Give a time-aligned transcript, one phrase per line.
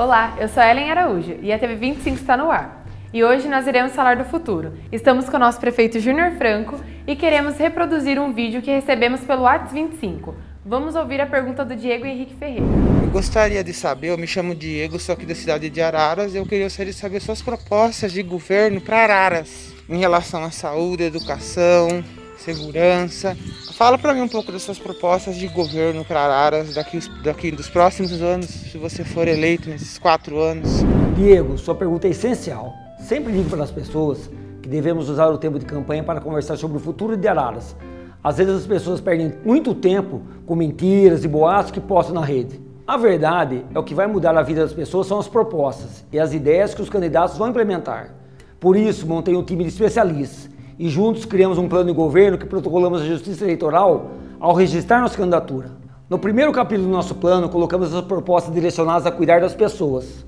[0.00, 2.86] Olá, eu sou Ellen Araújo e a TV 25 está no ar.
[3.12, 4.72] E hoje nós iremos falar do futuro.
[4.90, 9.42] Estamos com o nosso prefeito Júnior Franco e queremos reproduzir um vídeo que recebemos pelo
[9.42, 10.34] WhatsApp 25.
[10.64, 12.64] Vamos ouvir a pergunta do Diego Henrique Ferreira.
[13.02, 16.46] Eu gostaria de saber, eu me chamo Diego, sou aqui da cidade de Araras, eu
[16.46, 22.02] queria saber suas propostas de governo para Araras em relação à saúde, educação,
[22.40, 23.36] segurança.
[23.74, 27.68] Fala para mim um pouco das suas propostas de governo para Araras daqui, daqui dos
[27.68, 30.68] próximos anos, se você for eleito nesses quatro anos.
[31.14, 32.74] Diego, sua pergunta é essencial.
[32.98, 34.30] Sempre digo para as pessoas
[34.62, 37.76] que devemos usar o tempo de campanha para conversar sobre o futuro de Araras.
[38.22, 42.60] Às vezes as pessoas perdem muito tempo com mentiras e boatos que postam na rede.
[42.86, 46.18] A verdade é o que vai mudar a vida das pessoas são as propostas e
[46.18, 48.14] as ideias que os candidatos vão implementar.
[48.58, 50.49] Por isso, montei um time de especialistas
[50.80, 55.14] e juntos criamos um plano de governo que protocolamos a justiça eleitoral ao registrar nossa
[55.14, 55.72] candidatura.
[56.08, 60.24] No primeiro capítulo do nosso plano, colocamos as propostas direcionadas a cuidar das pessoas.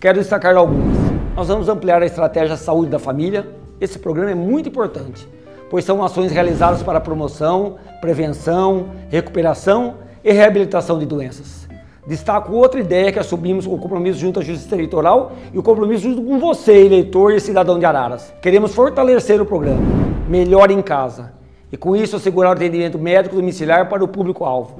[0.00, 0.96] Quero destacar algumas.
[1.36, 3.46] Nós vamos ampliar a estratégia Saúde da Família.
[3.80, 5.28] Esse programa é muito importante,
[5.70, 11.63] pois são ações realizadas para promoção, prevenção, recuperação e reabilitação de doenças.
[12.06, 16.22] Destaco outra ideia que assumimos o compromisso junto à Justiça Eleitoral e o compromisso junto
[16.22, 18.34] com você, eleitor e cidadão de Araras.
[18.42, 19.80] Queremos fortalecer o programa
[20.28, 21.32] Melhor em Casa
[21.72, 24.78] e com isso assegurar o atendimento médico domiciliar para o público-alvo.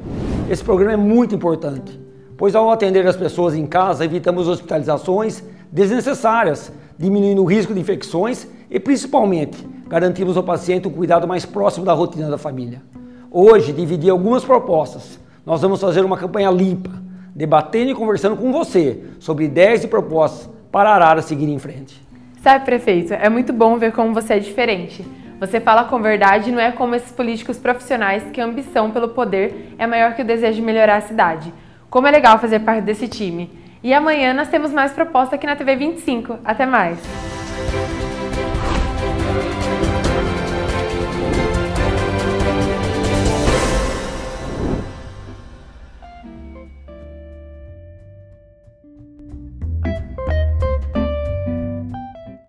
[0.50, 1.98] Esse programa é muito importante,
[2.36, 8.46] pois ao atender as pessoas em casa evitamos hospitalizações desnecessárias, diminuindo o risco de infecções
[8.70, 12.82] e principalmente garantimos ao paciente um cuidado mais próximo da rotina da família.
[13.30, 15.18] Hoje dividi algumas propostas.
[15.46, 17.03] Nós vamos fazer uma campanha limpa
[17.34, 22.00] debatendo e conversando com você sobre ideias e propostas para Arara seguir em frente.
[22.42, 25.04] Sabe, prefeito, é muito bom ver como você é diferente.
[25.40, 29.08] Você fala com verdade e não é como esses políticos profissionais que a ambição pelo
[29.08, 31.52] poder é maior que o desejo de melhorar a cidade.
[31.90, 33.50] Como é legal fazer parte desse time.
[33.82, 36.38] E amanhã nós temos mais proposta aqui na TV 25.
[36.44, 37.43] Até mais!